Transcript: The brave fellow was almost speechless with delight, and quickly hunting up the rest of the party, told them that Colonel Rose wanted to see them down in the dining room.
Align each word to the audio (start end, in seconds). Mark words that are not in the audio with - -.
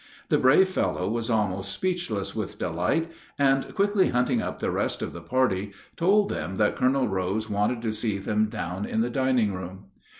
The 0.29 0.39
brave 0.39 0.67
fellow 0.67 1.07
was 1.07 1.29
almost 1.29 1.71
speechless 1.71 2.35
with 2.35 2.57
delight, 2.57 3.11
and 3.37 3.71
quickly 3.75 4.09
hunting 4.09 4.41
up 4.41 4.57
the 4.57 4.71
rest 4.71 5.03
of 5.03 5.13
the 5.13 5.21
party, 5.21 5.73
told 5.95 6.29
them 6.29 6.55
that 6.55 6.75
Colonel 6.75 7.07
Rose 7.07 7.51
wanted 7.51 7.83
to 7.83 7.93
see 7.93 8.17
them 8.17 8.47
down 8.47 8.87
in 8.87 9.01
the 9.01 9.11
dining 9.11 9.53
room. 9.53 9.91